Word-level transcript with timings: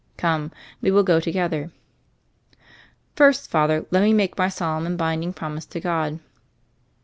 Come: 0.17 0.51
we 0.81 0.89
will 0.89 1.03
go 1.03 1.19
together." 1.19 1.69
"First, 3.15 3.51
Father, 3.51 3.85
let 3.91 4.01
me 4.01 4.13
make 4.13 4.35
my 4.35 4.49
solemn 4.49 4.87
and 4.87 4.97
binding 4.97 5.31
promise 5.31 5.67
to 5.67 5.79
God." 5.79 6.19